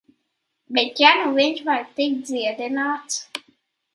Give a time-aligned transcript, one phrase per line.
[0.77, 3.21] Bet ja nu viņš var tikt dziedināts...